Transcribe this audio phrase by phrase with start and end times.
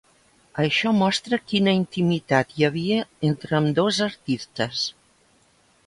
[0.61, 4.89] Això mostra quina intimitat hi havia entre ambdós artistes.